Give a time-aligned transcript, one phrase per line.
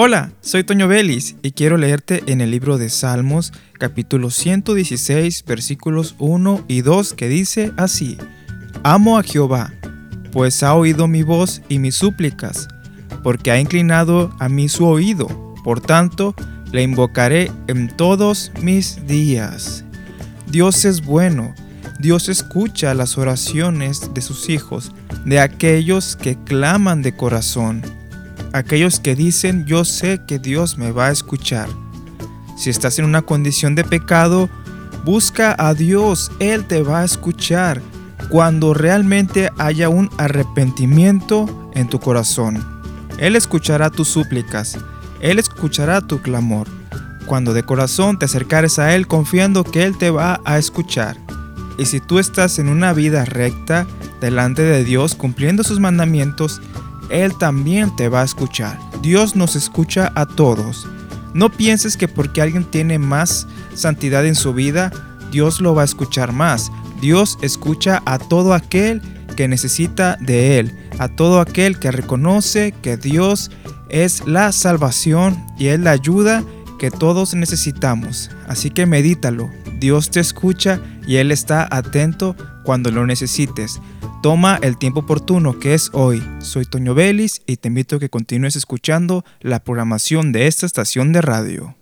[0.00, 6.14] Hola, soy Toño Vélez y quiero leerte en el libro de Salmos, capítulo 116, versículos
[6.20, 8.16] 1 y 2, que dice así:
[8.84, 9.72] Amo a Jehová,
[10.30, 12.68] pues ha oído mi voz y mis súplicas,
[13.24, 15.26] porque ha inclinado a mí su oído.
[15.64, 16.36] Por tanto,
[16.70, 19.84] le invocaré en todos mis días.
[20.46, 21.56] Dios es bueno,
[21.98, 24.92] Dios escucha las oraciones de sus hijos,
[25.24, 27.97] de aquellos que claman de corazón
[28.52, 31.68] aquellos que dicen yo sé que Dios me va a escuchar.
[32.56, 34.48] Si estás en una condición de pecado,
[35.04, 37.80] busca a Dios, Él te va a escuchar
[38.30, 42.64] cuando realmente haya un arrepentimiento en tu corazón.
[43.18, 44.76] Él escuchará tus súplicas,
[45.20, 46.68] Él escuchará tu clamor.
[47.26, 51.16] Cuando de corazón te acercares a Él confiando que Él te va a escuchar.
[51.78, 53.86] Y si tú estás en una vida recta
[54.20, 56.60] delante de Dios cumpliendo sus mandamientos,
[57.10, 58.78] él también te va a escuchar.
[59.02, 60.86] Dios nos escucha a todos.
[61.34, 64.90] No pienses que porque alguien tiene más santidad en su vida,
[65.30, 66.70] Dios lo va a escuchar más.
[67.00, 69.02] Dios escucha a todo aquel
[69.36, 73.50] que necesita de Él, a todo aquel que reconoce que Dios
[73.88, 76.42] es la salvación y es la ayuda
[76.78, 78.30] que todos necesitamos.
[78.46, 79.50] Así que medítalo.
[79.78, 82.34] Dios te escucha y Él está atento
[82.64, 83.80] cuando lo necesites.
[84.20, 86.20] Toma el tiempo oportuno que es hoy.
[86.40, 91.12] Soy Toño Vélez y te invito a que continúes escuchando la programación de esta estación
[91.12, 91.76] de radio.